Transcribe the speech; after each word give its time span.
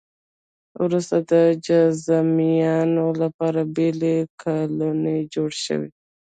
وروسته 0.83 1.17
د 1.31 1.33
جذامیانو 1.65 3.05
لپاره 3.21 3.59
بېلې 3.75 4.17
کالونۍ 4.41 5.19
جوړې 5.33 5.59
شوې. 5.65 5.89